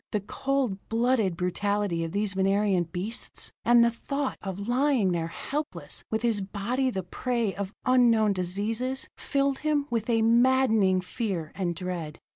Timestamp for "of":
2.03-2.11, 4.41-4.67, 7.53-7.71